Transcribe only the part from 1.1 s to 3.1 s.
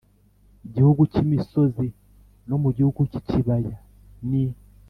cy imisozi no mu gihugu